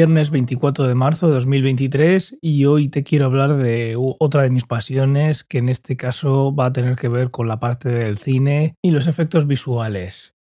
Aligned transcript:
viernes 0.00 0.30
24 0.30 0.88
de 0.88 0.94
marzo 0.94 1.26
de 1.26 1.34
2023 1.34 2.38
y 2.40 2.64
hoy 2.64 2.88
te 2.88 3.04
quiero 3.04 3.26
hablar 3.26 3.58
de 3.58 3.96
otra 3.98 4.44
de 4.44 4.48
mis 4.48 4.64
pasiones 4.64 5.44
que 5.44 5.58
en 5.58 5.68
este 5.68 5.98
caso 5.98 6.54
va 6.54 6.64
a 6.64 6.72
tener 6.72 6.96
que 6.96 7.08
ver 7.08 7.30
con 7.30 7.48
la 7.48 7.60
parte 7.60 7.90
del 7.90 8.16
cine 8.16 8.76
y 8.80 8.92
los 8.92 9.06
efectos 9.06 9.46
visuales. 9.46 10.36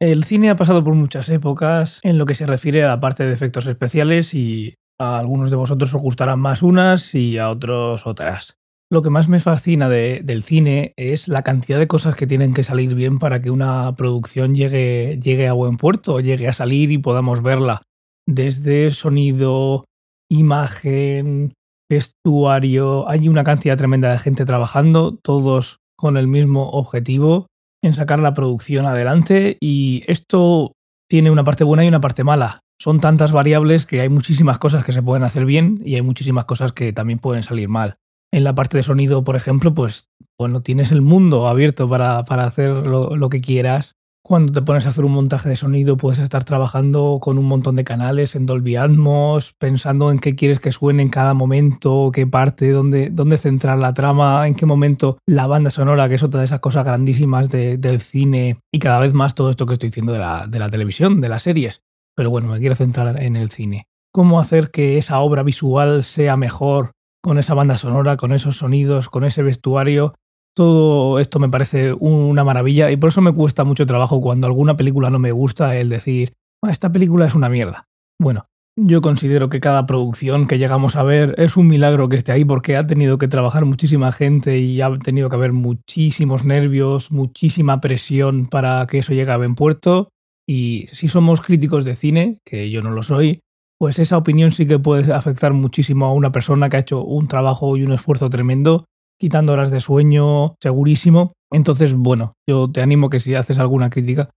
El 0.00 0.24
cine 0.24 0.48
ha 0.48 0.56
pasado 0.56 0.82
por 0.82 0.94
muchas 0.94 1.28
épocas 1.28 2.00
en 2.02 2.16
lo 2.16 2.24
que 2.24 2.34
se 2.34 2.46
refiere 2.46 2.84
a 2.84 2.88
la 2.88 3.00
parte 3.00 3.26
de 3.26 3.34
efectos 3.34 3.66
especiales 3.66 4.32
y 4.32 4.76
a 4.98 5.18
algunos 5.18 5.50
de 5.50 5.56
vosotros 5.56 5.94
os 5.94 6.00
gustarán 6.00 6.40
más 6.40 6.62
unas 6.62 7.14
y 7.14 7.36
a 7.36 7.50
otros 7.50 8.06
otras. 8.06 8.56
Lo 8.90 9.02
que 9.02 9.10
más 9.10 9.28
me 9.28 9.40
fascina 9.40 9.90
del 9.90 10.42
cine 10.42 10.94
es 10.96 11.28
la 11.28 11.42
cantidad 11.42 11.78
de 11.78 11.86
cosas 11.86 12.14
que 12.14 12.26
tienen 12.26 12.54
que 12.54 12.64
salir 12.64 12.94
bien 12.94 13.18
para 13.18 13.42
que 13.42 13.50
una 13.50 13.94
producción 13.94 14.54
llegue, 14.54 15.20
llegue 15.22 15.48
a 15.48 15.52
buen 15.52 15.76
puerto, 15.76 16.20
llegue 16.20 16.48
a 16.48 16.54
salir 16.54 16.90
y 16.90 16.96
podamos 16.96 17.42
verla 17.42 17.82
desde 18.26 18.90
sonido, 18.90 19.84
imagen, 20.30 21.54
vestuario, 21.90 23.08
hay 23.08 23.28
una 23.28 23.44
cantidad 23.44 23.76
tremenda 23.76 24.10
de 24.12 24.18
gente 24.18 24.44
trabajando, 24.44 25.18
todos 25.22 25.80
con 25.96 26.16
el 26.16 26.26
mismo 26.26 26.70
objetivo 26.70 27.46
en 27.84 27.94
sacar 27.94 28.20
la 28.20 28.34
producción 28.34 28.86
adelante 28.86 29.56
y 29.60 30.04
esto 30.06 30.72
tiene 31.08 31.30
una 31.30 31.44
parte 31.44 31.64
buena 31.64 31.84
y 31.84 31.88
una 31.88 32.00
parte 32.00 32.24
mala. 32.24 32.60
Son 32.80 33.00
tantas 33.00 33.32
variables 33.32 33.86
que 33.86 34.00
hay 34.00 34.08
muchísimas 34.08 34.58
cosas 34.58 34.84
que 34.84 34.92
se 34.92 35.02
pueden 35.02 35.22
hacer 35.24 35.44
bien 35.44 35.82
y 35.84 35.96
hay 35.96 36.02
muchísimas 36.02 36.44
cosas 36.44 36.72
que 36.72 36.92
también 36.92 37.18
pueden 37.18 37.42
salir 37.42 37.68
mal. 37.68 37.96
En 38.32 38.44
la 38.44 38.54
parte 38.54 38.78
de 38.78 38.82
sonido, 38.82 39.22
por 39.22 39.36
ejemplo, 39.36 39.74
pues 39.74 40.08
bueno, 40.38 40.62
tienes 40.62 40.90
el 40.90 41.02
mundo 41.02 41.46
abierto 41.46 41.88
para, 41.88 42.24
para 42.24 42.46
hacer 42.46 42.70
lo, 42.70 43.16
lo 43.16 43.28
que 43.28 43.40
quieras 43.40 43.96
cuando 44.24 44.52
te 44.52 44.62
pones 44.62 44.86
a 44.86 44.90
hacer 44.90 45.04
un 45.04 45.12
montaje 45.12 45.48
de 45.48 45.56
sonido 45.56 45.96
puedes 45.96 46.20
estar 46.20 46.44
trabajando 46.44 47.18
con 47.20 47.38
un 47.38 47.44
montón 47.44 47.74
de 47.74 47.84
canales 47.84 48.36
en 48.36 48.46
Dolby 48.46 48.76
Atmos, 48.76 49.52
pensando 49.52 50.12
en 50.12 50.20
qué 50.20 50.36
quieres 50.36 50.60
que 50.60 50.70
suene 50.70 51.02
en 51.02 51.08
cada 51.08 51.34
momento, 51.34 52.10
qué 52.12 52.26
parte, 52.26 52.70
dónde, 52.70 53.10
dónde 53.10 53.36
centrar 53.36 53.78
la 53.78 53.94
trama, 53.94 54.46
en 54.46 54.54
qué 54.54 54.64
momento 54.64 55.18
la 55.26 55.48
banda 55.48 55.70
sonora, 55.70 56.08
que 56.08 56.14
es 56.14 56.22
otra 56.22 56.40
de 56.40 56.46
esas 56.46 56.60
cosas 56.60 56.84
grandísimas 56.84 57.48
del 57.50 58.00
cine 58.00 58.58
y 58.72 58.78
cada 58.78 59.00
vez 59.00 59.12
más 59.12 59.34
todo 59.34 59.50
esto 59.50 59.66
que 59.66 59.74
estoy 59.74 59.88
diciendo 59.88 60.12
de 60.12 60.20
la, 60.20 60.46
de 60.46 60.58
la 60.58 60.68
televisión, 60.68 61.20
de 61.20 61.28
las 61.28 61.42
series. 61.42 61.82
Pero 62.14 62.30
bueno, 62.30 62.48
me 62.48 62.60
quiero 62.60 62.76
centrar 62.76 63.22
en 63.22 63.36
el 63.36 63.50
cine. 63.50 63.86
¿Cómo 64.12 64.38
hacer 64.38 64.70
que 64.70 64.98
esa 64.98 65.18
obra 65.20 65.42
visual 65.42 66.04
sea 66.04 66.36
mejor 66.36 66.92
con 67.22 67.38
esa 67.38 67.54
banda 67.54 67.76
sonora, 67.76 68.16
con 68.16 68.32
esos 68.32 68.58
sonidos, 68.58 69.08
con 69.08 69.24
ese 69.24 69.42
vestuario 69.42 70.14
todo 70.54 71.18
esto 71.18 71.38
me 71.38 71.48
parece 71.48 71.94
una 71.94 72.44
maravilla 72.44 72.90
y 72.90 72.96
por 72.96 73.08
eso 73.08 73.20
me 73.20 73.32
cuesta 73.32 73.64
mucho 73.64 73.86
trabajo 73.86 74.20
cuando 74.20 74.46
alguna 74.46 74.76
película 74.76 75.10
no 75.10 75.18
me 75.18 75.32
gusta 75.32 75.76
el 75.76 75.88
decir, 75.88 76.34
ah, 76.62 76.70
esta 76.70 76.92
película 76.92 77.26
es 77.26 77.34
una 77.34 77.48
mierda. 77.48 77.88
Bueno, 78.20 78.46
yo 78.76 79.02
considero 79.02 79.48
que 79.48 79.60
cada 79.60 79.86
producción 79.86 80.46
que 80.46 80.58
llegamos 80.58 80.96
a 80.96 81.02
ver 81.02 81.34
es 81.38 81.56
un 81.56 81.68
milagro 81.68 82.08
que 82.08 82.16
esté 82.16 82.32
ahí 82.32 82.44
porque 82.44 82.76
ha 82.76 82.86
tenido 82.86 83.18
que 83.18 83.28
trabajar 83.28 83.64
muchísima 83.64 84.12
gente 84.12 84.58
y 84.58 84.80
ha 84.80 84.90
tenido 84.98 85.28
que 85.28 85.36
haber 85.36 85.52
muchísimos 85.52 86.44
nervios, 86.44 87.12
muchísima 87.12 87.80
presión 87.80 88.46
para 88.46 88.86
que 88.86 88.98
eso 88.98 89.12
llegue 89.12 89.32
a 89.32 89.36
buen 89.36 89.54
puerto. 89.54 90.08
Y 90.46 90.88
si 90.92 91.08
somos 91.08 91.40
críticos 91.40 91.84
de 91.84 91.94
cine, 91.94 92.38
que 92.44 92.70
yo 92.70 92.82
no 92.82 92.90
lo 92.90 93.02
soy, 93.02 93.40
pues 93.78 93.98
esa 93.98 94.16
opinión 94.16 94.52
sí 94.52 94.66
que 94.66 94.78
puede 94.78 95.12
afectar 95.12 95.52
muchísimo 95.52 96.06
a 96.06 96.12
una 96.12 96.32
persona 96.32 96.68
que 96.68 96.76
ha 96.76 96.80
hecho 96.80 97.04
un 97.04 97.28
trabajo 97.28 97.76
y 97.76 97.82
un 97.82 97.92
esfuerzo 97.92 98.30
tremendo 98.30 98.84
quitando 99.22 99.52
horas 99.52 99.70
de 99.70 99.80
sueño, 99.80 100.56
segurísimo. 100.60 101.32
Entonces, 101.52 101.94
bueno, 101.94 102.32
yo 102.44 102.68
te 102.72 102.82
animo 102.82 103.08
que 103.08 103.20
si 103.20 103.36
haces 103.36 103.60
alguna 103.60 103.88
crítica 103.88 104.30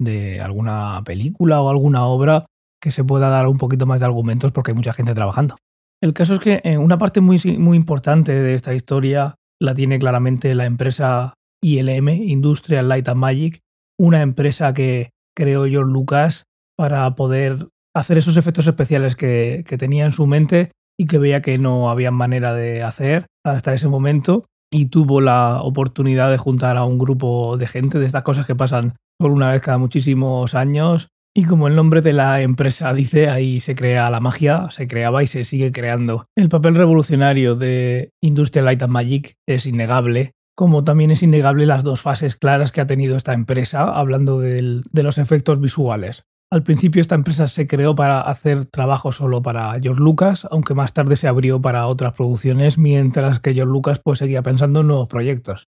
de 0.00 0.40
alguna 0.40 1.00
película 1.04 1.62
o 1.62 1.70
alguna 1.70 2.06
obra, 2.06 2.46
que 2.82 2.90
se 2.90 3.04
pueda 3.04 3.28
dar 3.28 3.46
un 3.46 3.56
poquito 3.56 3.86
más 3.86 4.00
de 4.00 4.06
argumentos 4.06 4.50
porque 4.50 4.72
hay 4.72 4.74
mucha 4.74 4.94
gente 4.94 5.14
trabajando. 5.14 5.58
El 6.02 6.12
caso 6.12 6.34
es 6.34 6.40
que 6.40 6.60
eh, 6.64 6.76
una 6.76 6.98
parte 6.98 7.20
muy, 7.20 7.40
muy 7.56 7.76
importante 7.76 8.32
de 8.32 8.54
esta 8.54 8.74
historia 8.74 9.36
la 9.60 9.76
tiene 9.76 10.00
claramente 10.00 10.56
la 10.56 10.66
empresa 10.66 11.34
ILM, 11.62 12.08
Industrial 12.08 12.88
Light 12.88 13.08
and 13.08 13.20
Magic, 13.20 13.60
una 13.96 14.22
empresa 14.22 14.74
que 14.74 15.10
creó 15.36 15.66
George 15.66 15.92
Lucas 15.92 16.46
para 16.76 17.14
poder 17.14 17.68
hacer 17.94 18.18
esos 18.18 18.36
efectos 18.36 18.66
especiales 18.66 19.14
que, 19.14 19.62
que 19.68 19.78
tenía 19.78 20.04
en 20.04 20.10
su 20.10 20.26
mente 20.26 20.72
y 20.98 21.06
que 21.06 21.18
veía 21.18 21.42
que 21.42 21.58
no 21.58 21.90
había 21.90 22.10
manera 22.10 22.54
de 22.54 22.82
hacer 22.82 23.26
hasta 23.44 23.74
ese 23.74 23.88
momento 23.88 24.44
y 24.70 24.86
tuvo 24.86 25.20
la 25.20 25.60
oportunidad 25.62 26.30
de 26.30 26.38
juntar 26.38 26.76
a 26.76 26.84
un 26.84 26.98
grupo 26.98 27.56
de 27.56 27.66
gente 27.66 27.98
de 27.98 28.06
estas 28.06 28.22
cosas 28.22 28.46
que 28.46 28.54
pasan 28.54 28.94
por 29.18 29.30
una 29.30 29.52
vez 29.52 29.60
cada 29.60 29.78
muchísimos 29.78 30.54
años 30.54 31.08
y 31.34 31.44
como 31.44 31.66
el 31.66 31.74
nombre 31.74 32.02
de 32.02 32.12
la 32.12 32.42
empresa 32.42 32.92
dice, 32.92 33.30
ahí 33.30 33.60
se 33.60 33.74
crea 33.74 34.10
la 34.10 34.20
magia, 34.20 34.70
se 34.70 34.86
creaba 34.86 35.22
y 35.22 35.26
se 35.26 35.44
sigue 35.44 35.72
creando. 35.72 36.26
El 36.36 36.50
papel 36.50 36.74
revolucionario 36.74 37.54
de 37.56 38.10
Industrial 38.22 38.66
Light 38.66 38.82
and 38.82 38.92
Magic 38.92 39.36
es 39.48 39.64
innegable, 39.64 40.32
como 40.54 40.84
también 40.84 41.10
es 41.10 41.22
innegable 41.22 41.64
las 41.64 41.84
dos 41.84 42.02
fases 42.02 42.36
claras 42.36 42.70
que 42.70 42.82
ha 42.82 42.86
tenido 42.86 43.16
esta 43.16 43.32
empresa, 43.32 43.84
hablando 43.98 44.40
de 44.40 44.82
los 44.92 45.16
efectos 45.16 45.58
visuales. 45.58 46.24
Al 46.52 46.62
principio 46.62 47.00
esta 47.00 47.14
empresa 47.14 47.46
se 47.48 47.66
creó 47.66 47.94
para 47.94 48.20
hacer 48.20 48.66
trabajo 48.66 49.10
solo 49.10 49.40
para 49.40 49.72
George 49.80 50.02
Lucas, 50.02 50.46
aunque 50.50 50.74
más 50.74 50.92
tarde 50.92 51.16
se 51.16 51.26
abrió 51.26 51.62
para 51.62 51.86
otras 51.86 52.12
producciones, 52.12 52.76
mientras 52.76 53.40
que 53.40 53.54
George 53.54 53.72
Lucas 53.72 54.02
pues 54.04 54.18
seguía 54.18 54.42
pensando 54.42 54.80
en 54.80 54.88
nuevos 54.88 55.08
proyectos. 55.08 55.68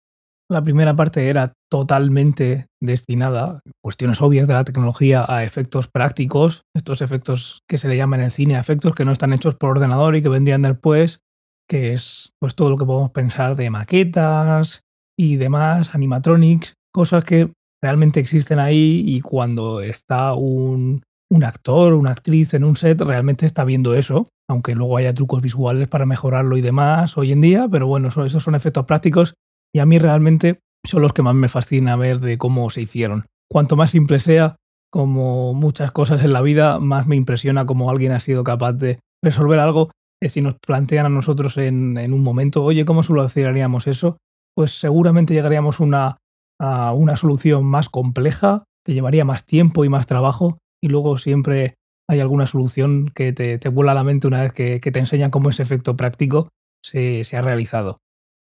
La 0.50 0.64
primera 0.64 0.96
parte 0.96 1.28
era 1.28 1.52
totalmente 1.70 2.68
destinada, 2.82 3.60
cuestiones 3.84 4.22
obvias 4.22 4.48
de 4.48 4.54
la 4.54 4.64
tecnología, 4.64 5.26
a 5.28 5.44
efectos 5.44 5.90
prácticos, 5.90 6.64
estos 6.74 7.02
efectos 7.02 7.60
que 7.68 7.78
se 7.78 7.90
le 7.90 7.98
llaman 7.98 8.22
en 8.22 8.28
el 8.28 8.32
cine, 8.32 8.58
efectos 8.58 8.96
que 8.96 9.04
no 9.04 9.12
están 9.12 9.34
hechos 9.34 9.56
por 9.56 9.72
ordenador 9.72 10.16
y 10.16 10.22
que 10.22 10.30
vendrían 10.30 10.62
después, 10.62 11.20
que 11.68 11.92
es 11.94 12.32
pues 12.40 12.56
todo 12.56 12.70
lo 12.70 12.78
que 12.78 12.86
podemos 12.86 13.12
pensar 13.12 13.58
de 13.58 13.70
maquetas 13.70 14.84
y 15.20 15.36
demás, 15.36 15.94
animatronics, 15.94 16.76
cosas 16.94 17.26
que 17.26 17.52
realmente 17.82 18.20
existen 18.20 18.60
ahí 18.60 19.04
y 19.06 19.22
cuando 19.22 19.82
está 19.82 20.34
un, 20.34 21.02
un 21.32 21.44
actor 21.44 21.94
una 21.94 22.12
actriz 22.12 22.54
en 22.54 22.64
un 22.64 22.76
set 22.76 23.00
realmente 23.02 23.46
está 23.46 23.64
viendo 23.64 23.96
eso, 23.96 24.28
aunque 24.50 24.76
luego 24.76 24.98
haya 24.98 25.14
trucos 25.14 25.42
visuales 25.42 25.88
para 25.88 26.06
mejorarlo 26.06 26.58
y 26.58 26.62
demás 26.62 27.18
hoy 27.18 27.32
en 27.32 27.42
día, 27.42 27.68
pero 27.70 27.88
bueno, 27.88 28.08
esos 28.08 28.44
son 28.44 28.56
efectos 28.56 28.86
prácticos 28.86 29.34
y 29.74 29.80
a 29.80 29.86
mí 29.86 30.00
realmente 30.00 30.60
son 30.86 31.02
los 31.02 31.14
que 31.14 31.22
más 31.22 31.36
me 31.36 31.50
fascina 31.50 31.96
ver 31.96 32.20
de 32.20 32.38
cómo 32.38 32.70
se 32.70 32.82
hicieron. 32.82 33.26
Cuanto 33.50 33.76
más 33.76 33.92
simple 33.92 34.20
sea, 34.20 34.56
como 34.92 35.54
muchas 35.54 35.92
cosas 35.92 36.24
en 36.24 36.34
la 36.34 36.42
vida, 36.42 36.80
más 36.80 37.06
me 37.06 37.16
impresiona 37.16 37.66
cómo 37.66 37.90
alguien 37.90 38.12
ha 38.12 38.20
sido 38.20 38.44
capaz 38.44 38.74
de 38.74 39.00
resolver 39.24 39.60
algo 39.60 39.92
si 40.28 40.42
nos 40.42 40.56
plantean 40.60 41.06
a 41.06 41.10
nosotros 41.10 41.58
en, 41.58 41.98
en 41.98 42.12
un 42.12 42.22
momento, 42.22 42.64
oye, 42.64 42.84
¿cómo 42.84 43.04
solucionaríamos 43.04 43.88
eso? 43.88 44.18
Pues 44.54 44.78
seguramente 44.78 45.34
llegaríamos 45.34 45.80
a 45.80 45.84
una 45.84 46.18
a 46.60 46.94
una 46.94 47.16
solución 47.18 47.66
más 47.66 47.90
compleja, 47.90 48.64
que 48.86 48.94
llevaría 48.94 49.26
más 49.26 49.46
tiempo 49.46 49.86
y 49.86 49.90
más 49.90 50.06
trabajo, 50.08 50.58
y 50.82 50.90
luego 50.90 51.18
siempre 51.18 51.76
hay 52.10 52.20
alguna 52.20 52.48
solución 52.48 53.12
que 53.14 53.34
te, 53.34 53.58
te 53.60 53.70
vuela 53.70 53.92
a 53.92 53.96
la 53.96 54.04
mente 54.04 54.28
una 54.28 54.42
vez 54.42 54.54
que, 54.54 54.80
te 54.80 55.00
enseñan 55.00 55.32
cómo 55.32 55.50
ese 55.50 55.64
efecto 55.64 55.96
práctico 55.96 56.50
se, 56.84 57.24
se 57.24 57.38
ha 57.38 57.42
realizado. 57.42 58.00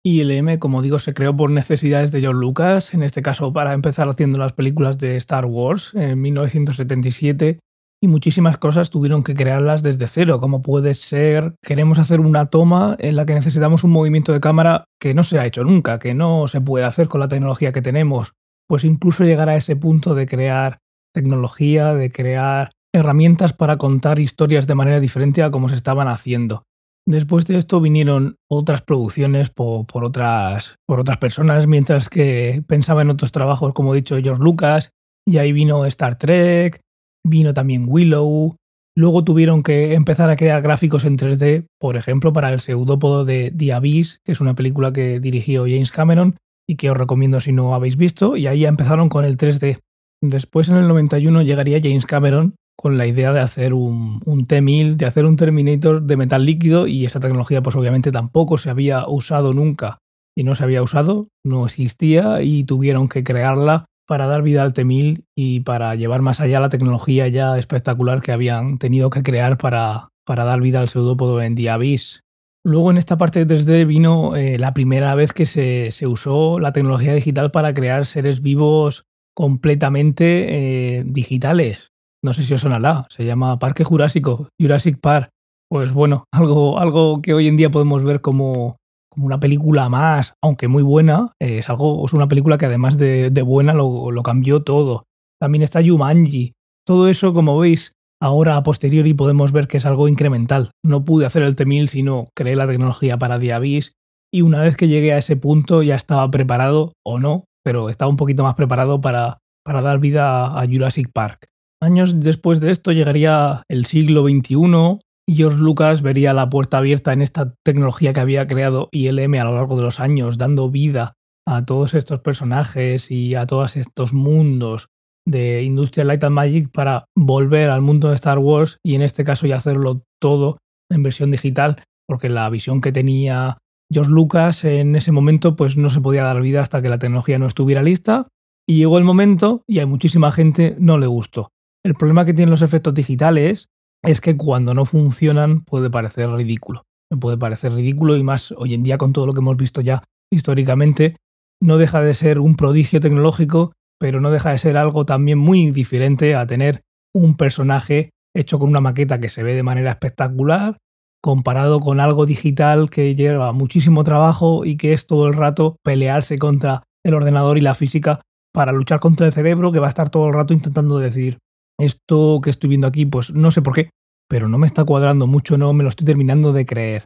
ILM, 0.04 0.58
como 0.58 0.82
digo, 0.82 0.98
se 0.98 1.14
creó 1.14 1.36
por 1.36 1.50
necesidades 1.50 2.10
de 2.10 2.24
John 2.24 2.40
Lucas, 2.40 2.92
en 2.92 3.04
este 3.04 3.22
caso 3.22 3.52
para 3.52 3.72
empezar 3.72 4.08
haciendo 4.08 4.38
las 4.38 4.52
películas 4.52 4.98
de 4.98 5.16
Star 5.16 5.44
Wars 5.44 5.92
en 5.94 6.20
1977 6.20 7.60
y 8.02 8.08
muchísimas 8.08 8.58
cosas 8.58 8.90
tuvieron 8.90 9.22
que 9.22 9.34
crearlas 9.34 9.82
desde 9.82 10.08
cero, 10.08 10.40
como 10.40 10.60
puede 10.60 10.96
ser, 10.96 11.54
queremos 11.62 12.00
hacer 12.00 12.18
una 12.18 12.46
toma 12.46 12.96
en 12.98 13.14
la 13.14 13.24
que 13.24 13.34
necesitamos 13.34 13.84
un 13.84 13.92
movimiento 13.92 14.32
de 14.32 14.40
cámara 14.40 14.86
que 15.00 15.14
no 15.14 15.22
se 15.22 15.38
ha 15.38 15.46
hecho 15.46 15.62
nunca, 15.62 16.00
que 16.00 16.12
no 16.12 16.48
se 16.48 16.60
puede 16.60 16.84
hacer 16.84 17.06
con 17.06 17.20
la 17.20 17.28
tecnología 17.28 17.72
que 17.72 17.80
tenemos, 17.80 18.32
pues 18.68 18.82
incluso 18.82 19.22
llegar 19.22 19.48
a 19.48 19.56
ese 19.56 19.76
punto 19.76 20.16
de 20.16 20.26
crear 20.26 20.78
tecnología, 21.14 21.94
de 21.94 22.10
crear 22.10 22.72
herramientas 22.92 23.52
para 23.52 23.76
contar 23.76 24.18
historias 24.18 24.66
de 24.66 24.74
manera 24.74 24.98
diferente 24.98 25.44
a 25.44 25.52
como 25.52 25.68
se 25.68 25.76
estaban 25.76 26.08
haciendo. 26.08 26.64
Después 27.06 27.46
de 27.46 27.56
esto 27.56 27.80
vinieron 27.80 28.36
otras 28.50 28.82
producciones 28.82 29.50
por, 29.50 29.86
otras, 30.04 30.74
por 30.88 30.98
otras 30.98 31.18
personas, 31.18 31.68
mientras 31.68 32.08
que 32.08 32.64
pensaba 32.66 33.02
en 33.02 33.10
otros 33.10 33.30
trabajos, 33.30 33.72
como 33.74 33.92
he 33.92 33.98
dicho, 33.98 34.18
George 34.20 34.42
Lucas, 34.42 34.90
y 35.26 35.38
ahí 35.38 35.52
vino 35.52 35.84
Star 35.86 36.16
Trek, 36.16 36.80
vino 37.24 37.54
también 37.54 37.86
Willow, 37.88 38.56
luego 38.96 39.24
tuvieron 39.24 39.62
que 39.62 39.94
empezar 39.94 40.30
a 40.30 40.36
crear 40.36 40.62
gráficos 40.62 41.04
en 41.04 41.16
3D, 41.16 41.66
por 41.78 41.96
ejemplo, 41.96 42.32
para 42.32 42.52
el 42.52 42.60
pseudópodo 42.60 43.24
de 43.24 43.52
The 43.56 43.72
Abyss, 43.72 44.20
que 44.24 44.32
es 44.32 44.40
una 44.40 44.54
película 44.54 44.92
que 44.92 45.20
dirigió 45.20 45.62
James 45.62 45.92
Cameron 45.92 46.36
y 46.68 46.76
que 46.76 46.90
os 46.90 46.96
recomiendo 46.96 47.40
si 47.40 47.52
no 47.52 47.74
habéis 47.74 47.96
visto, 47.96 48.36
y 48.36 48.46
ahí 48.46 48.64
empezaron 48.66 49.08
con 49.08 49.24
el 49.24 49.36
3D. 49.36 49.78
Después, 50.22 50.68
en 50.68 50.76
el 50.76 50.88
91, 50.88 51.42
llegaría 51.42 51.80
James 51.82 52.06
Cameron 52.06 52.54
con 52.76 52.96
la 52.96 53.06
idea 53.06 53.32
de 53.32 53.40
hacer 53.40 53.74
un, 53.74 54.22
un 54.24 54.46
T-1000, 54.46 54.96
de 54.96 55.06
hacer 55.06 55.24
un 55.24 55.36
Terminator 55.36 56.02
de 56.02 56.16
metal 56.16 56.44
líquido, 56.44 56.86
y 56.86 57.04
esa 57.04 57.20
tecnología 57.20 57.62
pues 57.62 57.76
obviamente 57.76 58.12
tampoco 58.12 58.58
se 58.58 58.70
había 58.70 59.06
usado 59.08 59.52
nunca, 59.52 59.98
y 60.36 60.44
no 60.44 60.54
se 60.54 60.64
había 60.64 60.82
usado, 60.82 61.28
no 61.44 61.66
existía, 61.66 62.42
y 62.42 62.64
tuvieron 62.64 63.08
que 63.08 63.24
crearla 63.24 63.86
para 64.12 64.26
dar 64.26 64.42
vida 64.42 64.60
al 64.60 64.74
T1000 64.74 65.24
y 65.34 65.60
para 65.60 65.94
llevar 65.94 66.20
más 66.20 66.38
allá 66.38 66.60
la 66.60 66.68
tecnología 66.68 67.28
ya 67.28 67.58
espectacular 67.58 68.20
que 68.20 68.30
habían 68.30 68.76
tenido 68.76 69.08
que 69.08 69.22
crear 69.22 69.56
para, 69.56 70.10
para 70.26 70.44
dar 70.44 70.60
vida 70.60 70.80
al 70.80 70.90
pseudópodo 70.90 71.40
en 71.40 71.54
Diabis. 71.54 72.20
Luego 72.62 72.90
en 72.90 72.98
esta 72.98 73.16
parte 73.16 73.42
de 73.42 73.56
3D 73.56 73.86
vino 73.86 74.36
eh, 74.36 74.58
la 74.58 74.74
primera 74.74 75.14
vez 75.14 75.32
que 75.32 75.46
se, 75.46 75.92
se, 75.92 76.06
usó 76.06 76.60
la 76.60 76.72
tecnología 76.72 77.14
digital 77.14 77.52
para 77.52 77.72
crear 77.72 78.04
seres 78.04 78.42
vivos 78.42 79.06
completamente 79.34 80.98
eh, 80.98 81.04
digitales. 81.06 81.92
No 82.22 82.34
sé 82.34 82.42
si 82.42 82.52
os 82.52 82.60
sonará, 82.60 83.06
se 83.08 83.24
llama 83.24 83.58
Parque 83.58 83.82
Jurásico, 83.82 84.50
Jurassic 84.60 85.00
Park. 85.00 85.30
Pues 85.70 85.94
bueno, 85.94 86.24
algo, 86.34 86.78
algo 86.78 87.22
que 87.22 87.32
hoy 87.32 87.48
en 87.48 87.56
día 87.56 87.70
podemos 87.70 88.04
ver 88.04 88.20
como, 88.20 88.76
como 89.12 89.26
una 89.26 89.40
película 89.40 89.90
más, 89.90 90.34
aunque 90.42 90.68
muy 90.68 90.82
buena, 90.82 91.32
eh, 91.38 91.58
es 91.58 91.68
algo, 91.68 92.06
es 92.06 92.14
una 92.14 92.28
película 92.28 92.56
que 92.56 92.64
además 92.64 92.96
de, 92.96 93.30
buena 93.44 93.74
lo, 93.74 94.22
cambió 94.22 94.62
todo. 94.62 95.04
También 95.38 95.62
está 95.62 95.82
Yumanji. 95.82 96.54
Todo 96.86 97.08
eso, 97.08 97.34
como 97.34 97.58
veis, 97.58 97.92
ahora 98.22 98.56
a 98.56 98.62
posteriori 98.62 99.12
podemos 99.12 99.52
ver 99.52 99.68
que 99.68 99.76
es 99.76 99.84
algo 99.84 100.08
incremental. 100.08 100.70
No 100.82 101.04
pude 101.04 101.26
hacer 101.26 101.42
el 101.42 101.56
T1000, 101.56 101.88
sino 101.88 102.30
creé 102.34 102.56
la 102.56 102.66
tecnología 102.66 103.18
para 103.18 103.38
Diabis 103.38 103.92
y 104.32 104.40
una 104.40 104.62
vez 104.62 104.78
que 104.78 104.88
llegué 104.88 105.12
a 105.12 105.18
ese 105.18 105.36
punto 105.36 105.82
ya 105.82 105.94
estaba 105.94 106.30
preparado, 106.30 106.94
o 107.04 107.18
no, 107.18 107.44
pero 107.62 107.90
estaba 107.90 108.10
un 108.10 108.16
poquito 108.16 108.44
más 108.44 108.54
preparado 108.54 109.02
para, 109.02 109.38
para 109.62 109.82
dar 109.82 109.98
vida 109.98 110.58
a 110.58 110.66
Jurassic 110.66 111.10
Park. 111.12 111.48
Años 111.82 112.20
después 112.20 112.60
de 112.60 112.70
esto 112.70 112.92
llegaría 112.92 113.62
el 113.68 113.84
siglo 113.84 114.22
XXI 114.22 115.00
George 115.34 115.58
Lucas 115.58 116.02
vería 116.02 116.32
la 116.32 116.48
puerta 116.48 116.78
abierta 116.78 117.12
en 117.12 117.22
esta 117.22 117.54
tecnología 117.64 118.12
que 118.12 118.20
había 118.20 118.46
creado 118.46 118.88
ILM 118.92 119.34
a 119.34 119.44
lo 119.44 119.54
largo 119.54 119.76
de 119.76 119.82
los 119.82 120.00
años, 120.00 120.38
dando 120.38 120.70
vida 120.70 121.14
a 121.46 121.64
todos 121.64 121.94
estos 121.94 122.20
personajes 122.20 123.10
y 123.10 123.34
a 123.34 123.46
todos 123.46 123.76
estos 123.76 124.12
mundos 124.12 124.88
de 125.26 125.62
Industrial 125.62 126.08
Light 126.08 126.24
and 126.24 126.34
Magic 126.34 126.70
para 126.72 127.06
volver 127.16 127.70
al 127.70 127.82
mundo 127.82 128.08
de 128.08 128.16
Star 128.16 128.38
Wars 128.38 128.78
y 128.84 128.94
en 128.94 129.02
este 129.02 129.24
caso 129.24 129.46
ya 129.46 129.56
hacerlo 129.56 130.02
todo 130.20 130.58
en 130.90 131.02
versión 131.02 131.30
digital, 131.30 131.84
porque 132.06 132.28
la 132.28 132.48
visión 132.50 132.80
que 132.80 132.92
tenía 132.92 133.58
George 133.92 134.10
Lucas 134.10 134.64
en 134.64 134.96
ese 134.96 135.12
momento 135.12 135.56
pues 135.56 135.76
no 135.76 135.90
se 135.90 136.00
podía 136.00 136.22
dar 136.22 136.40
vida 136.40 136.60
hasta 136.60 136.82
que 136.82 136.88
la 136.88 136.98
tecnología 136.98 137.38
no 137.38 137.46
estuviera 137.46 137.82
lista 137.82 138.28
y 138.66 138.76
llegó 138.76 138.98
el 138.98 139.04
momento 139.04 139.62
y 139.66 139.80
a 139.80 139.86
muchísima 139.86 140.32
gente 140.32 140.76
no 140.78 140.98
le 140.98 141.06
gustó. 141.06 141.50
El 141.84 141.94
problema 141.94 142.24
que 142.24 142.34
tienen 142.34 142.50
los 142.50 142.62
efectos 142.62 142.94
digitales 142.94 143.68
es 144.04 144.20
que 144.20 144.36
cuando 144.36 144.74
no 144.74 144.84
funcionan 144.84 145.60
puede 145.60 145.90
parecer 145.90 146.30
ridículo. 146.30 146.84
Puede 147.20 147.38
parecer 147.38 147.72
ridículo 147.72 148.16
y 148.16 148.22
más 148.22 148.52
hoy 148.52 148.74
en 148.74 148.82
día 148.82 148.98
con 148.98 149.12
todo 149.12 149.26
lo 149.26 149.34
que 149.34 149.40
hemos 149.40 149.56
visto 149.56 149.80
ya 149.80 150.02
históricamente, 150.30 151.16
no 151.60 151.76
deja 151.76 152.00
de 152.00 152.14
ser 152.14 152.38
un 152.38 152.56
prodigio 152.56 153.00
tecnológico 153.00 153.72
pero 154.02 154.20
no 154.20 154.32
deja 154.32 154.50
de 154.50 154.58
ser 154.58 154.76
algo 154.76 155.06
también 155.06 155.38
muy 155.38 155.70
diferente 155.70 156.34
a 156.34 156.44
tener 156.44 156.82
un 157.14 157.36
personaje 157.36 158.10
hecho 158.34 158.58
con 158.58 158.68
una 158.68 158.80
maqueta 158.80 159.20
que 159.20 159.28
se 159.28 159.44
ve 159.44 159.54
de 159.54 159.62
manera 159.62 159.92
espectacular, 159.92 160.78
comparado 161.22 161.78
con 161.78 162.00
algo 162.00 162.26
digital 162.26 162.90
que 162.90 163.14
lleva 163.14 163.52
muchísimo 163.52 164.02
trabajo 164.02 164.64
y 164.64 164.76
que 164.76 164.92
es 164.92 165.06
todo 165.06 165.28
el 165.28 165.34
rato 165.34 165.76
pelearse 165.84 166.36
contra 166.36 166.82
el 167.04 167.14
ordenador 167.14 167.58
y 167.58 167.60
la 167.60 167.76
física 167.76 168.22
para 168.52 168.72
luchar 168.72 168.98
contra 168.98 169.28
el 169.28 169.32
cerebro 169.32 169.70
que 169.70 169.78
va 169.78 169.86
a 169.86 169.90
estar 169.90 170.10
todo 170.10 170.26
el 170.26 170.34
rato 170.34 170.52
intentando 170.52 170.98
decir 170.98 171.38
esto 171.78 172.40
que 172.42 172.50
estoy 172.50 172.68
viendo 172.68 172.86
aquí, 172.86 173.06
pues 173.06 173.32
no 173.32 173.50
sé 173.50 173.62
por 173.62 173.74
qué, 173.74 173.90
pero 174.28 174.48
no 174.48 174.58
me 174.58 174.66
está 174.66 174.84
cuadrando 174.84 175.26
mucho, 175.26 175.58
no 175.58 175.72
me 175.72 175.82
lo 175.82 175.88
estoy 175.88 176.06
terminando 176.06 176.52
de 176.52 176.66
creer. 176.66 177.04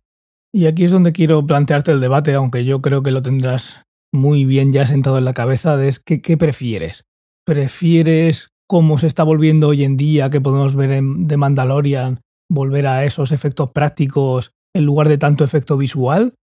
Y 0.55 0.67
aquí 0.67 0.85
es 0.85 0.93
donde 0.93 1.13
quiero 1.13 1.45
plantearte 1.45 1.93
el 1.93 2.01
debate, 2.01 2.35
aunque 2.35 2.65
yo 2.65 2.81
creo 2.81 3.03
que 3.03 3.11
lo 3.11 3.23
tendrás 3.23 3.83
muy 4.15 4.45
bien 4.45 4.73
ya 4.73 4.87
sentado 4.87 5.19
en 5.19 5.25
la 5.25 5.35
cabeza 5.35 5.77
de 5.77 5.89
es 5.89 6.01
que, 6.01 6.23
qué 6.23 6.37
prefieres. 6.37 7.05
¿Prefieres 7.45 8.49
cómo 8.69 8.99
se 8.99 9.07
está 9.07 9.23
volviendo 9.23 9.69
hoy 9.69 9.85
en 9.85 9.97
día, 9.97 10.31
que 10.31 10.41
podemos 10.41 10.75
ver 10.77 10.93
en 10.93 11.27
The 11.27 11.37
Mandalorian, 11.37 12.21
volver 12.51 12.87
a 12.87 13.05
esos 13.05 13.33
efectos 13.33 13.71
prácticos 13.71 14.53
en 14.75 14.85
lugar 14.85 15.09
de 15.09 15.19
tanto 15.19 15.45
efecto 15.45 15.77
visual? 15.77 16.35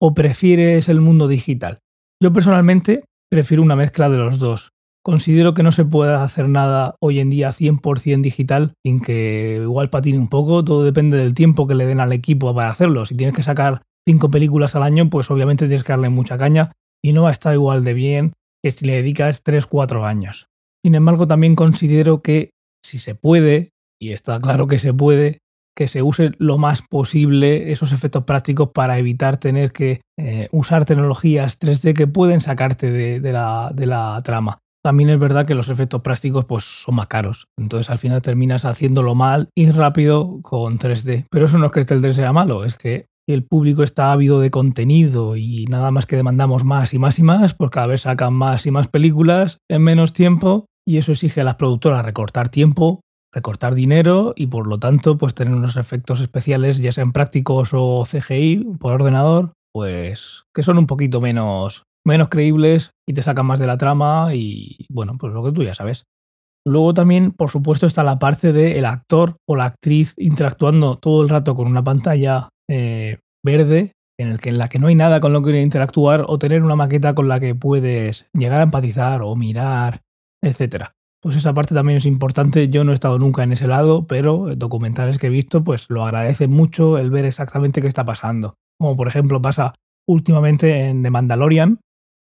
¿O 0.00 0.14
prefieres 0.14 0.88
el 0.88 1.00
mundo 1.00 1.28
digital? 1.28 1.78
Yo 2.22 2.32
personalmente 2.32 3.04
prefiero 3.30 3.62
una 3.62 3.76
mezcla 3.76 4.08
de 4.08 4.18
los 4.18 4.38
dos. 4.38 4.70
Considero 5.02 5.54
que 5.54 5.62
no 5.62 5.72
se 5.72 5.84
puede 5.84 6.14
hacer 6.14 6.48
nada 6.48 6.96
hoy 7.00 7.20
en 7.20 7.30
día 7.30 7.50
100% 7.50 8.20
digital 8.20 8.74
sin 8.84 9.00
que 9.00 9.58
igual 9.62 9.88
patine 9.88 10.18
un 10.18 10.28
poco. 10.28 10.62
Todo 10.64 10.84
depende 10.84 11.16
del 11.16 11.34
tiempo 11.34 11.66
que 11.66 11.74
le 11.74 11.86
den 11.86 12.00
al 12.00 12.12
equipo 12.12 12.54
para 12.54 12.70
hacerlo. 12.70 13.06
Si 13.06 13.16
tienes 13.16 13.34
que 13.34 13.42
sacar 13.42 13.82
cinco 14.06 14.30
películas 14.30 14.76
al 14.76 14.82
año, 14.82 15.08
pues 15.08 15.30
obviamente 15.30 15.66
tienes 15.66 15.84
que 15.84 15.92
darle 15.92 16.10
mucha 16.10 16.36
caña 16.36 16.72
y 17.02 17.12
no 17.12 17.22
va 17.22 17.30
a 17.30 17.32
estar 17.32 17.54
igual 17.54 17.82
de 17.84 17.94
bien 17.94 18.32
que 18.62 18.72
si 18.72 18.84
le 18.84 18.96
dedicas 18.96 19.42
3-4 19.42 20.04
años. 20.04 20.46
Sin 20.84 20.94
embargo, 20.94 21.26
también 21.26 21.56
considero 21.56 22.22
que 22.22 22.50
si 22.84 22.98
se 22.98 23.14
puede, 23.14 23.70
y 24.00 24.12
está 24.12 24.40
claro 24.40 24.66
que 24.66 24.78
se 24.78 24.92
puede, 24.92 25.38
que 25.76 25.88
se 25.88 26.02
use 26.02 26.32
lo 26.38 26.58
más 26.58 26.82
posible 26.82 27.72
esos 27.72 27.92
efectos 27.92 28.24
prácticos 28.24 28.70
para 28.70 28.98
evitar 28.98 29.38
tener 29.38 29.72
que 29.72 30.00
eh, 30.18 30.48
usar 30.52 30.84
tecnologías 30.84 31.58
3D 31.58 31.94
que 31.94 32.06
pueden 32.06 32.40
sacarte 32.40 32.90
de, 32.90 33.32
la, 33.32 34.20
trama. 34.24 34.58
También 34.82 35.10
es 35.10 35.18
verdad 35.18 35.46
que 35.46 35.54
los 35.54 35.68
efectos 35.68 36.00
prácticos 36.00 36.46
pues, 36.46 36.64
son 36.64 36.94
más 36.94 37.06
caros, 37.06 37.48
entonces 37.58 37.90
al 37.90 37.98
final 37.98 38.22
terminas 38.22 38.64
haciéndolo 38.64 39.14
mal 39.14 39.50
y 39.54 39.70
rápido 39.70 40.40
con 40.42 40.78
3D. 40.78 41.26
Pero 41.30 41.46
eso 41.46 41.58
no 41.58 41.66
es 41.66 41.72
que 41.72 41.80
el 41.80 41.86
3D 41.86 42.12
sea 42.12 42.32
malo, 42.32 42.64
es 42.64 42.76
que 42.76 43.06
el 43.28 43.44
público 43.44 43.82
está 43.82 44.12
ávido 44.12 44.40
de 44.40 44.50
contenido 44.50 45.36
y 45.36 45.66
nada 45.66 45.90
más 45.90 46.06
que 46.06 46.16
demandamos 46.16 46.64
más 46.64 46.94
y 46.94 46.98
más 46.98 47.18
y 47.18 47.22
más, 47.22 47.54
pues 47.54 47.70
cada 47.70 47.88
vez 47.88 48.02
sacan 48.02 48.32
más 48.32 48.66
y 48.66 48.70
más 48.70 48.88
películas 48.88 49.58
en 49.68 49.82
menos 49.82 50.12
tiempo 50.12 50.66
y 50.86 50.98
eso 50.98 51.12
exige 51.12 51.42
a 51.42 51.44
las 51.44 51.56
productoras 51.56 52.04
recortar 52.04 52.48
tiempo, 52.48 53.02
recortar 53.32 53.74
dinero 53.74 54.32
y 54.34 54.46
por 54.46 54.66
lo 54.66 54.78
tanto 54.78 55.18
pues 55.18 55.34
tener 55.34 55.54
unos 55.54 55.76
efectos 55.76 56.20
especiales 56.20 56.78
ya 56.78 56.90
sean 56.90 57.12
prácticos 57.12 57.70
o 57.72 58.04
CGI 58.04 58.76
por 58.80 58.94
ordenador, 58.94 59.52
pues 59.72 60.44
que 60.54 60.62
son 60.62 60.78
un 60.78 60.86
poquito 60.86 61.20
menos 61.20 61.84
menos 62.06 62.28
creíbles 62.28 62.90
y 63.08 63.14
te 63.14 63.22
sacan 63.22 63.46
más 63.46 63.58
de 63.58 63.66
la 63.66 63.78
trama 63.78 64.34
y 64.34 64.86
bueno, 64.90 65.16
pues 65.18 65.32
lo 65.32 65.44
que 65.44 65.52
tú 65.52 65.62
ya 65.62 65.74
sabes. 65.74 66.04
Luego 66.66 66.92
también, 66.92 67.32
por 67.32 67.50
supuesto, 67.50 67.86
está 67.86 68.04
la 68.04 68.18
parte 68.18 68.52
del 68.52 68.76
el 68.76 68.84
actor 68.84 69.36
o 69.48 69.56
la 69.56 69.64
actriz 69.64 70.14
interactuando 70.18 70.96
todo 70.98 71.22
el 71.22 71.28
rato 71.28 71.54
con 71.54 71.66
una 71.66 71.82
pantalla 71.82 72.50
eh, 72.68 73.18
verde 73.42 73.92
en, 74.18 74.28
el 74.28 74.38
que, 74.38 74.50
en 74.50 74.58
la 74.58 74.68
que 74.68 74.78
no 74.78 74.88
hay 74.88 74.94
nada 74.94 75.20
con 75.20 75.32
lo 75.32 75.42
que 75.42 75.60
interactuar 75.60 76.24
o 76.28 76.38
tener 76.38 76.62
una 76.62 76.76
maqueta 76.76 77.14
con 77.14 77.28
la 77.28 77.40
que 77.40 77.54
puedes 77.54 78.28
llegar 78.34 78.60
a 78.60 78.64
empatizar 78.64 79.22
o 79.22 79.34
mirar, 79.36 80.02
etc. 80.42 80.88
Pues 81.22 81.36
esa 81.36 81.54
parte 81.54 81.74
también 81.74 81.96
es 81.96 82.06
importante. 82.06 82.68
Yo 82.68 82.84
no 82.84 82.92
he 82.92 82.94
estado 82.94 83.18
nunca 83.18 83.42
en 83.42 83.52
ese 83.52 83.66
lado, 83.66 84.06
pero 84.06 84.54
documentales 84.54 85.18
que 85.18 85.28
he 85.28 85.30
visto, 85.30 85.64
pues 85.64 85.88
lo 85.88 86.04
agradece 86.04 86.46
mucho 86.46 86.98
el 86.98 87.10
ver 87.10 87.24
exactamente 87.24 87.80
qué 87.80 87.88
está 87.88 88.04
pasando. 88.04 88.56
Como 88.78 88.96
por 88.96 89.08
ejemplo 89.08 89.40
pasa 89.40 89.74
últimamente 90.06 90.88
en 90.88 91.02
The 91.02 91.10
Mandalorian, 91.10 91.80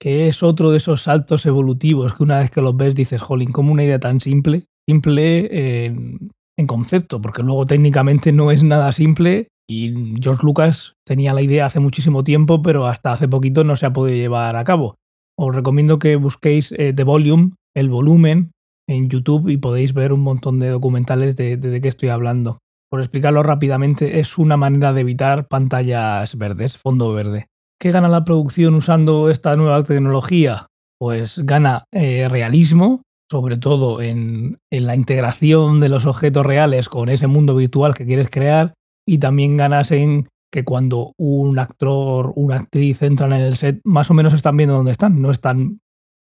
que 0.01 0.29
es 0.29 0.43
otro 0.43 0.71
de 0.71 0.79
esos 0.79 1.03
saltos 1.03 1.47
evolutivos 1.47 2.15
que 2.15 2.23
una 2.23 2.39
vez 2.39 2.51
que 2.51 2.61
los 2.61 2.77
ves 2.77 2.95
dices, 2.95 3.21
jolín, 3.21 3.53
como 3.53 3.73
una 3.73 3.85
idea 3.85 3.99
tan 3.99 4.21
simple, 4.21 4.67
simple 4.89 5.85
en, 5.87 6.31
concepto, 6.67 7.21
porque 7.21 7.43
luego 7.43 7.67
técnicamente 7.67 8.33
no 8.33 8.51
es 8.51 8.65
nada 8.65 8.91
simple 8.93 9.49
y 9.71 10.15
George 10.21 10.45
Lucas 10.45 10.95
tenía 11.07 11.33
la 11.33 11.43
idea 11.43 11.67
hace 11.67 11.79
muchísimo 11.79 12.25
tiempo, 12.25 12.63
pero 12.63 12.87
hasta 12.87 13.13
hace 13.13 13.29
poquito 13.29 13.65
no 13.65 13.77
se 13.77 13.87
ha 13.87 13.93
podido 13.93 14.17
llevar 14.17 14.57
a 14.57 14.65
cabo. 14.65 14.97
Os 15.39 15.55
recomiendo 15.55 15.99
que 15.99 16.17
busquéis 16.17 16.73
eh, 16.73 16.93
The 16.93 17.05
Volume, 17.05 17.53
el 17.77 17.91
volumen, 17.91 18.51
en 18.89 19.09
YouTube 19.09 19.51
y 19.51 19.59
podéis 19.59 19.93
ver 19.93 20.13
un 20.13 20.21
montón 20.21 20.59
de 20.59 20.69
documentales 20.69 21.37
de, 21.37 21.57
de, 21.57 21.71
de 21.71 21.81
qué 21.81 21.89
estoy 21.89 22.09
hablando. 22.09 22.59
Por 22.91 23.01
explicarlo 23.01 23.43
rápidamente, 23.43 24.19
es 24.19 24.39
una 24.39 24.57
manera 24.57 24.93
de 24.95 25.03
evitar 25.03 25.47
pantallas 25.47 26.37
verdes, 26.39 26.79
fondo 26.79 27.13
verde. 27.13 27.49
¿Qué 27.81 27.93
gana 27.93 28.09
la 28.09 28.25
producción 28.25 28.75
usando 28.75 29.31
esta 29.31 29.55
nueva 29.55 29.85
tecnología? 29.85 30.67
Pues 30.99 31.39
gana 31.45 31.85
eh, 31.93 32.27
realismo, 32.29 33.03
sobre 33.31 33.57
todo 33.57 34.03
en, 34.03 34.59
en, 34.73 34.87
la 34.87 34.97
integración 34.97 35.79
de 35.79 35.89
los 35.89 36.05
objetos 36.05 36.45
reales 36.45 36.89
con 36.89 37.09
ese 37.09 37.29
mundo 37.29 37.55
virtual 37.55 37.95
que 37.95 38.05
quieres 38.05 38.31
crear 38.31 38.75
y 39.07 39.19
también 39.19 39.57
ganas 39.57 39.93
en 39.93 40.29
que 40.53 40.65
cuando 40.65 41.13
un 41.19 41.57
actor, 41.61 42.33
una 42.35 42.57
actriz 42.57 43.01
entran 43.03 43.33
en 43.33 43.43
el 43.43 43.57
set, 43.57 43.81
más 43.85 44.11
o 44.11 44.15
menos 44.15 44.35
están 44.35 44.57
viendo 44.57 44.75
dónde 44.75 44.93
están, 44.93 45.23
no 45.23 45.31
están 45.31 45.79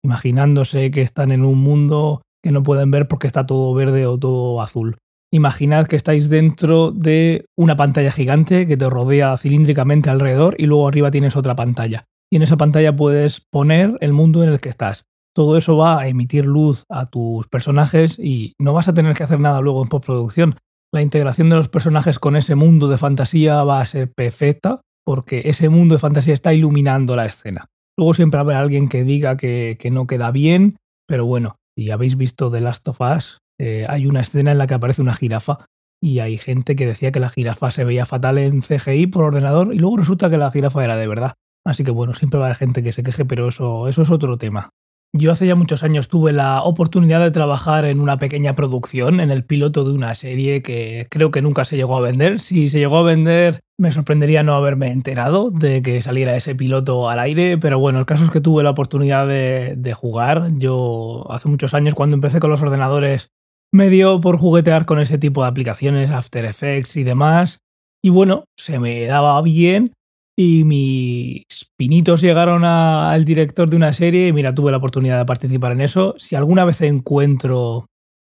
imaginándose 0.02 0.90
que 0.90 1.02
están 1.02 1.30
en 1.30 1.44
un 1.44 1.58
mundo 1.58 2.22
que 2.42 2.52
no 2.52 2.62
pueden 2.62 2.90
ver 2.90 3.06
porque 3.06 3.26
está 3.26 3.44
todo 3.44 3.74
verde 3.74 4.06
o 4.06 4.18
todo 4.18 4.62
azul. 4.62 4.96
Imaginad 5.34 5.86
que 5.86 5.96
estáis 5.96 6.28
dentro 6.28 6.92
de 6.92 7.46
una 7.58 7.76
pantalla 7.76 8.12
gigante 8.12 8.66
que 8.66 8.76
te 8.76 8.88
rodea 8.88 9.36
cilíndricamente 9.36 10.08
alrededor 10.08 10.54
y 10.58 10.66
luego 10.66 10.86
arriba 10.86 11.10
tienes 11.10 11.36
otra 11.36 11.56
pantalla. 11.56 12.04
Y 12.30 12.36
en 12.36 12.42
esa 12.42 12.56
pantalla 12.56 12.94
puedes 12.94 13.40
poner 13.50 13.98
el 14.00 14.12
mundo 14.12 14.44
en 14.44 14.50
el 14.50 14.60
que 14.60 14.68
estás. 14.68 15.04
Todo 15.34 15.58
eso 15.58 15.76
va 15.76 16.00
a 16.00 16.08
emitir 16.08 16.46
luz 16.46 16.84
a 16.88 17.06
tus 17.06 17.48
personajes 17.48 18.18
y 18.18 18.54
no 18.60 18.72
vas 18.72 18.86
a 18.88 18.94
tener 18.94 19.16
que 19.16 19.24
hacer 19.24 19.40
nada 19.40 19.60
luego 19.60 19.82
en 19.82 19.88
postproducción 19.88 20.56
la 20.94 21.02
integración 21.02 21.50
de 21.50 21.56
los 21.56 21.68
personajes 21.68 22.20
con 22.20 22.36
ese 22.36 22.54
mundo 22.54 22.86
de 22.86 22.98
fantasía 22.98 23.64
va 23.64 23.80
a 23.80 23.84
ser 23.84 24.12
perfecta 24.14 24.80
porque 25.04 25.42
ese 25.46 25.68
mundo 25.68 25.96
de 25.96 25.98
fantasía 25.98 26.32
está 26.32 26.54
iluminando 26.54 27.16
la 27.16 27.26
escena. 27.26 27.66
Luego 27.98 28.14
siempre 28.14 28.38
habrá 28.38 28.60
alguien 28.60 28.88
que 28.88 29.02
diga 29.02 29.36
que, 29.36 29.76
no 29.90 30.06
queda 30.06 30.30
bien 30.30 30.76
Pero 31.08 31.26
bueno, 31.26 31.56
si 31.76 31.90
habéis 31.90 32.16
visto 32.16 32.48
The 32.48 32.60
Last 32.60 32.86
of 32.86 33.00
Us, 33.00 33.38
eh, 33.58 33.86
hay 33.88 34.06
una 34.06 34.20
escena 34.20 34.52
en 34.52 34.58
la 34.58 34.66
que 34.66 34.74
aparece 34.74 35.02
una 35.02 35.14
jirafa 35.14 35.66
y 36.02 36.20
hay 36.20 36.36
gente 36.38 36.76
que 36.76 36.86
decía 36.86 37.12
que 37.12 37.20
la 37.20 37.30
jirafa 37.30 37.70
se 37.70 37.84
veía 37.84 38.06
fatal 38.06 38.38
en 38.38 38.60
CGI 38.60 39.06
por 39.06 39.24
ordenador 39.24 39.74
y 39.74 39.78
luego 39.78 39.96
resulta 39.96 40.28
que 40.28 40.38
la 40.38 40.50
jirafa 40.50 40.84
era 40.84 40.96
de 40.96 41.08
verdad. 41.08 41.34
Así 41.66 41.82
que 41.82 41.90
bueno, 41.90 42.14
siempre 42.14 42.38
va 42.38 42.46
a 42.46 42.48
haber 42.48 42.58
gente 42.58 42.82
que 42.82 42.92
se 42.92 43.02
queje, 43.02 43.24
pero 43.24 43.48
eso, 43.48 43.88
eso 43.88 44.02
es 44.02 44.10
otro 44.10 44.36
tema. 44.36 44.70
Yo 45.16 45.30
hace 45.30 45.46
ya 45.46 45.54
muchos 45.54 45.84
años 45.84 46.08
tuve 46.08 46.32
la 46.32 46.62
oportunidad 46.64 47.20
de 47.20 47.30
trabajar 47.30 47.84
en 47.84 48.00
una 48.00 48.18
pequeña 48.18 48.56
producción, 48.56 49.20
en 49.20 49.30
el 49.30 49.44
piloto 49.44 49.84
de 49.84 49.92
una 49.92 50.12
serie 50.16 50.60
que 50.60 51.06
creo 51.08 51.30
que 51.30 51.40
nunca 51.40 51.64
se 51.64 51.76
llegó 51.76 51.96
a 51.96 52.00
vender. 52.00 52.40
Si 52.40 52.68
se 52.68 52.80
llegó 52.80 52.98
a 52.98 53.02
vender, 53.04 53.60
me 53.78 53.92
sorprendería 53.92 54.42
no 54.42 54.54
haberme 54.54 54.90
enterado 54.90 55.52
de 55.52 55.82
que 55.82 56.02
saliera 56.02 56.36
ese 56.36 56.56
piloto 56.56 57.08
al 57.08 57.20
aire, 57.20 57.58
pero 57.58 57.78
bueno, 57.78 58.00
el 58.00 58.06
caso 58.06 58.24
es 58.24 58.30
que 58.32 58.40
tuve 58.40 58.64
la 58.64 58.70
oportunidad 58.70 59.28
de, 59.28 59.74
de 59.76 59.94
jugar. 59.94 60.48
Yo 60.58 61.24
hace 61.30 61.48
muchos 61.48 61.74
años, 61.74 61.94
cuando 61.94 62.16
empecé 62.16 62.40
con 62.40 62.50
los 62.50 62.62
ordenadores, 62.62 63.30
me 63.74 63.90
dio 63.90 64.20
por 64.20 64.38
juguetear 64.38 64.86
con 64.86 65.00
ese 65.00 65.18
tipo 65.18 65.42
de 65.42 65.48
aplicaciones, 65.48 66.10
After 66.10 66.44
Effects 66.44 66.96
y 66.96 67.02
demás. 67.02 67.58
Y 68.04 68.10
bueno, 68.10 68.44
se 68.56 68.78
me 68.78 69.04
daba 69.06 69.42
bien 69.42 69.92
y 70.38 70.62
mis 70.62 71.44
pinitos 71.76 72.20
llegaron 72.20 72.64
al 72.64 73.24
director 73.24 73.68
de 73.68 73.76
una 73.76 73.92
serie 73.92 74.28
y 74.28 74.32
mira, 74.32 74.54
tuve 74.54 74.70
la 74.70 74.76
oportunidad 74.76 75.18
de 75.18 75.24
participar 75.24 75.72
en 75.72 75.80
eso. 75.80 76.14
Si 76.18 76.36
alguna 76.36 76.64
vez 76.64 76.82
encuentro 76.82 77.86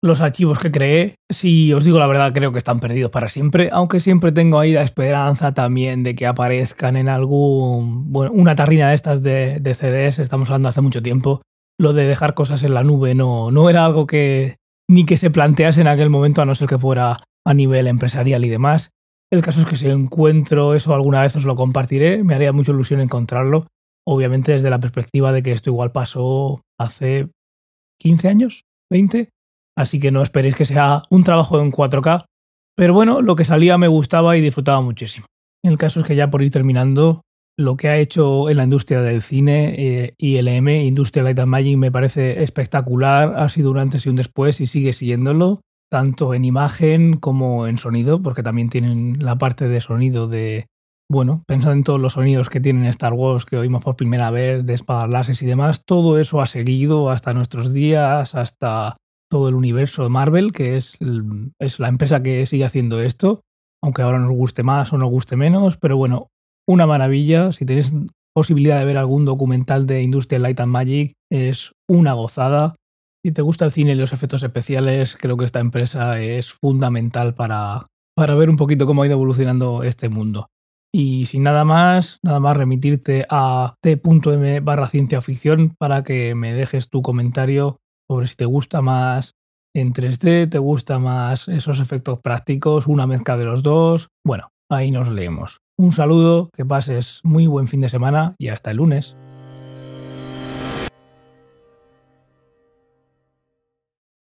los 0.03 0.19
archivos 0.19 0.59
que 0.59 0.73
creé, 0.73 1.15
si 1.31 1.71
os 1.71 1.85
digo 1.85 1.99
la 1.99 2.07
verdad, 2.07 2.33
creo 2.33 2.51
que 2.51 2.57
están 2.57 2.81
perdidos 2.81 3.11
para 3.11 3.29
siempre, 3.29 3.69
aunque 3.71 4.01
siempre 4.01 4.33
tengo 4.33 4.59
ahí 4.59 4.73
la 4.73 4.83
esperanza 4.83 5.53
también 5.53 6.03
de 6.03 6.15
que 6.15 6.27
aparezcan 6.27 6.97
en 6.97 7.07
algún, 7.07 8.11
bueno, 8.11 8.33
una 8.33 8.57
tarrina 8.57 8.89
de 8.89 8.95
estas 8.95 9.23
de, 9.23 9.59
de 9.61 9.73
CDs, 9.73 10.19
estamos 10.19 10.49
hablando 10.49 10.67
hace 10.67 10.81
mucho 10.81 11.01
tiempo, 11.01 11.41
lo 11.77 11.93
de 11.93 12.05
dejar 12.05 12.33
cosas 12.33 12.63
en 12.63 12.73
la 12.73 12.83
nube 12.83 13.15
no, 13.15 13.51
no 13.51 13.69
era 13.69 13.85
algo 13.85 14.05
que 14.05 14.59
ni 14.89 15.05
que 15.05 15.17
se 15.17 15.29
plantease 15.29 15.81
en 15.81 15.87
aquel 15.87 16.09
momento, 16.09 16.41
a 16.41 16.45
no 16.45 16.55
ser 16.55 16.67
que 16.67 16.79
fuera 16.79 17.23
a 17.45 17.53
nivel 17.53 17.87
empresarial 17.87 18.43
y 18.43 18.49
demás. 18.49 18.89
El 19.31 19.43
caso 19.43 19.61
es 19.61 19.67
que 19.67 19.75
si 19.75 19.87
encuentro 19.87 20.73
eso 20.73 20.95
alguna 20.95 21.21
vez 21.21 21.35
os 21.35 21.45
lo 21.45 21.55
compartiré, 21.55 22.23
me 22.23 22.33
haría 22.33 22.51
mucha 22.51 22.71
ilusión 22.71 22.99
encontrarlo, 22.99 23.67
obviamente 24.05 24.51
desde 24.51 24.71
la 24.71 24.79
perspectiva 24.79 25.31
de 25.31 25.43
que 25.43 25.51
esto 25.51 25.69
igual 25.69 25.91
pasó 25.91 26.61
hace 26.79 27.29
15 27.99 28.27
años, 28.27 28.63
20, 28.91 29.29
así 29.77 29.99
que 29.99 30.11
no 30.11 30.23
esperéis 30.23 30.55
que 30.55 30.65
sea 30.65 31.03
un 31.11 31.23
trabajo 31.23 31.61
en 31.61 31.71
4K, 31.71 32.25
pero 32.75 32.93
bueno, 32.95 33.21
lo 33.21 33.35
que 33.35 33.45
salía 33.45 33.77
me 33.77 33.87
gustaba 33.87 34.37
y 34.37 34.41
disfrutaba 34.41 34.81
muchísimo. 34.81 35.27
El 35.63 35.77
caso 35.77 35.99
es 35.99 36.05
que 36.07 36.15
ya 36.15 36.31
por 36.31 36.41
ir 36.41 36.49
terminando, 36.49 37.21
lo 37.59 37.75
que 37.75 37.89
ha 37.89 37.97
hecho 37.97 38.49
en 38.49 38.55
la 38.55 38.63
industria 38.63 39.01
del 39.01 39.21
cine 39.21 39.75
eh, 39.77 40.15
ILM, 40.17 40.69
Industrial 40.69 41.25
Light 41.25 41.39
and 41.39 41.49
Magic, 41.49 41.77
me 41.77 41.91
parece 41.91 42.41
espectacular, 42.41 43.33
ha 43.35 43.49
sido 43.49 43.71
un 43.71 43.79
antes 43.79 44.05
y 44.05 44.09
un 44.09 44.15
después 44.15 44.61
y 44.61 44.65
sigue 44.65 44.93
siguiéndolo 44.93 45.59
tanto 45.91 46.33
en 46.33 46.45
imagen 46.45 47.17
como 47.17 47.67
en 47.67 47.77
sonido, 47.77 48.21
porque 48.21 48.43
también 48.43 48.69
tienen 48.69 49.17
la 49.19 49.37
parte 49.37 49.67
de 49.67 49.81
sonido 49.81 50.29
de, 50.29 50.67
bueno, 51.11 51.43
pensando 51.47 51.73
en 51.73 51.83
todos 51.83 51.99
los 51.99 52.13
sonidos 52.13 52.49
que 52.49 52.61
tienen 52.61 52.85
Star 52.85 53.11
Wars 53.11 53.43
que 53.43 53.57
oímos 53.57 53.83
por 53.83 53.97
primera 53.97 54.31
vez, 54.31 54.65
de 54.65 54.73
espadas 54.73 55.09
láseres 55.09 55.41
y 55.41 55.45
demás, 55.45 55.83
todo 55.85 56.17
eso 56.17 56.39
ha 56.39 56.45
seguido 56.45 57.09
hasta 57.09 57.33
nuestros 57.33 57.73
días, 57.73 58.35
hasta 58.35 58.95
todo 59.29 59.49
el 59.49 59.55
universo 59.55 60.03
de 60.03 60.09
Marvel, 60.09 60.53
que 60.53 60.77
es, 60.77 60.97
es 61.59 61.79
la 61.79 61.89
empresa 61.89 62.23
que 62.23 62.45
sigue 62.45 62.63
haciendo 62.63 63.01
esto, 63.01 63.41
aunque 63.83 64.01
ahora 64.01 64.19
nos 64.19 64.31
guste 64.31 64.63
más 64.63 64.93
o 64.93 64.97
nos 64.97 65.09
guste 65.09 65.35
menos, 65.35 65.77
pero 65.77 65.97
bueno, 65.97 66.29
una 66.69 66.85
maravilla, 66.85 67.51
si 67.51 67.65
tenéis 67.65 67.95
posibilidad 68.31 68.77
de 68.77 68.85
ver 68.85 68.97
algún 68.99 69.25
documental 69.25 69.87
de 69.87 70.03
Industrial 70.03 70.43
Light 70.43 70.59
and 70.59 70.71
Magic, 70.71 71.13
es 71.31 71.73
una 71.89 72.13
gozada. 72.13 72.75
Si 73.25 73.31
te 73.31 73.41
gusta 73.41 73.65
el 73.65 73.71
cine 73.71 73.93
y 73.93 73.95
los 73.95 74.13
efectos 74.13 74.43
especiales, 74.43 75.17
creo 75.19 75.35
que 75.35 75.45
esta 75.45 75.59
empresa 75.59 76.21
es 76.21 76.53
fundamental 76.53 77.33
para, 77.33 77.87
para 78.15 78.35
ver 78.35 78.51
un 78.51 78.55
poquito 78.55 78.85
cómo 78.85 79.01
ha 79.01 79.07
ido 79.07 79.15
evolucionando 79.15 79.81
este 79.81 80.09
mundo. 80.09 80.47
Y 80.93 81.25
sin 81.25 81.41
nada 81.41 81.65
más, 81.65 82.19
nada 82.23 82.39
más 82.39 82.55
remitirte 82.55 83.25
a 83.29 83.73
t.m 83.81 84.59
barra 84.59 84.87
ciencia 84.89 85.21
ficción 85.21 85.73
para 85.79 86.03
que 86.03 86.35
me 86.35 86.53
dejes 86.53 86.89
tu 86.89 87.01
comentario 87.01 87.77
sobre 88.07 88.27
si 88.27 88.35
te 88.35 88.45
gusta 88.45 88.81
más 88.81 89.33
en 89.75 89.91
3D, 89.91 90.49
te 90.49 90.59
gusta 90.59 90.99
más 90.99 91.47
esos 91.47 91.79
efectos 91.79 92.19
prácticos, 92.21 92.85
una 92.85 93.07
mezcla 93.07 93.37
de 93.37 93.45
los 93.45 93.63
dos. 93.63 94.09
Bueno, 94.23 94.49
ahí 94.71 94.91
nos 94.91 95.09
leemos. 95.09 95.61
Un 95.79 95.93
saludo, 95.93 96.51
que 96.57 96.65
pases 96.65 97.21
muy 97.23 97.47
buen 97.47 97.69
fin 97.69 97.79
de 97.79 97.87
semana 97.87 98.35
y 98.37 98.49
hasta 98.49 98.71
el 98.71 98.77
lunes. 98.77 99.15